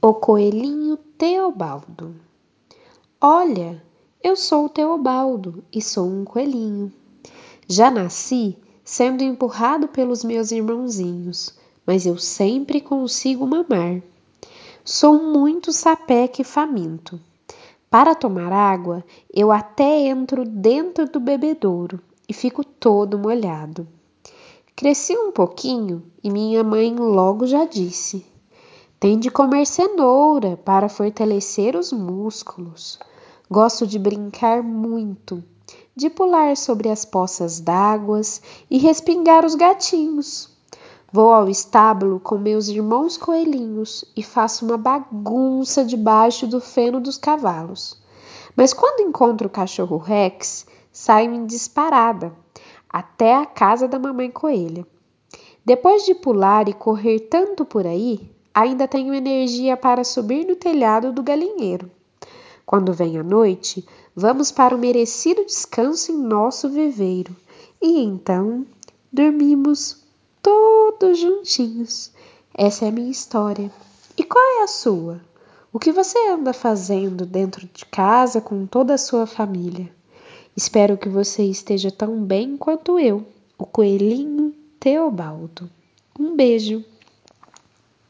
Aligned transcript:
O 0.00 0.14
coelhinho 0.14 0.96
Teobaldo. 0.96 2.14
Olha, 3.20 3.82
eu 4.22 4.36
sou 4.36 4.68
Teobaldo 4.68 5.64
e 5.72 5.82
sou 5.82 6.06
um 6.06 6.24
coelhinho. 6.24 6.92
Já 7.66 7.90
nasci 7.90 8.56
sendo 8.84 9.24
empurrado 9.24 9.88
pelos 9.88 10.22
meus 10.22 10.52
irmãozinhos, 10.52 11.52
mas 11.84 12.06
eu 12.06 12.16
sempre 12.16 12.80
consigo 12.80 13.44
mamar. 13.44 14.00
Sou 14.84 15.20
muito 15.20 15.72
sapeque 15.72 16.44
faminto. 16.44 17.20
Para 17.90 18.14
tomar 18.14 18.52
água, 18.52 19.04
eu 19.34 19.50
até 19.50 20.06
entro 20.06 20.44
dentro 20.44 21.10
do 21.10 21.18
bebedouro 21.18 22.00
e 22.28 22.32
fico 22.32 22.62
todo 22.62 23.18
molhado. 23.18 23.84
Cresci 24.76 25.18
um 25.18 25.32
pouquinho 25.32 26.04
e 26.22 26.30
minha 26.30 26.62
mãe 26.62 26.94
logo 26.94 27.48
já 27.48 27.64
disse: 27.64 28.24
tem 29.00 29.16
de 29.16 29.30
comer 29.30 29.64
cenoura 29.64 30.56
para 30.56 30.88
fortalecer 30.88 31.76
os 31.76 31.92
músculos. 31.92 32.98
Gosto 33.48 33.86
de 33.86 33.96
brincar 33.96 34.60
muito, 34.62 35.42
de 35.94 36.10
pular 36.10 36.56
sobre 36.56 36.88
as 36.88 37.04
poças 37.04 37.60
d'água 37.60 38.20
e 38.68 38.76
respingar 38.76 39.44
os 39.44 39.54
gatinhos. 39.54 40.50
Vou 41.12 41.32
ao 41.32 41.48
estábulo 41.48 42.18
com 42.18 42.36
meus 42.36 42.66
irmãos 42.68 43.16
coelhinhos 43.16 44.04
e 44.16 44.22
faço 44.22 44.66
uma 44.66 44.76
bagunça 44.76 45.84
debaixo 45.84 46.46
do 46.46 46.60
feno 46.60 47.00
dos 47.00 47.16
cavalos. 47.16 47.96
Mas 48.56 48.74
quando 48.74 49.08
encontro 49.08 49.46
o 49.46 49.50
cachorro 49.50 49.96
Rex, 49.96 50.66
saio 50.92 51.32
em 51.32 51.46
disparada 51.46 52.34
até 52.90 53.36
a 53.36 53.46
casa 53.46 53.86
da 53.86 53.98
mamãe 53.98 54.30
coelha. 54.30 54.84
Depois 55.64 56.04
de 56.04 56.14
pular 56.14 56.68
e 56.68 56.72
correr 56.72 57.20
tanto 57.20 57.64
por 57.64 57.86
aí, 57.86 58.30
ainda 58.58 58.88
tenho 58.88 59.14
energia 59.14 59.76
para 59.76 60.02
subir 60.02 60.44
no 60.44 60.56
telhado 60.56 61.12
do 61.12 61.22
galinheiro. 61.22 61.88
Quando 62.66 62.92
vem 62.92 63.16
a 63.16 63.22
noite, 63.22 63.86
vamos 64.16 64.50
para 64.50 64.74
o 64.74 64.78
merecido 64.78 65.44
descanso 65.44 66.10
em 66.10 66.18
nosso 66.18 66.68
viveiro 66.68 67.34
e 67.80 68.00
então 68.00 68.66
dormimos 69.12 70.04
todos 70.42 71.20
juntinhos. 71.20 72.10
Essa 72.52 72.86
é 72.86 72.88
a 72.88 72.92
minha 72.92 73.10
história. 73.10 73.70
E 74.16 74.24
qual 74.24 74.44
é 74.60 74.64
a 74.64 74.66
sua? 74.66 75.20
O 75.72 75.78
que 75.78 75.92
você 75.92 76.18
anda 76.28 76.52
fazendo 76.52 77.24
dentro 77.24 77.64
de 77.72 77.86
casa 77.86 78.40
com 78.40 78.66
toda 78.66 78.94
a 78.94 78.98
sua 78.98 79.24
família? 79.24 79.88
Espero 80.56 80.98
que 80.98 81.08
você 81.08 81.44
esteja 81.44 81.92
tão 81.92 82.24
bem 82.24 82.56
quanto 82.56 82.98
eu, 82.98 83.24
o 83.56 83.64
coelhinho 83.64 84.52
Teobaldo. 84.80 85.70
Um 86.18 86.34
beijo! 86.34 86.84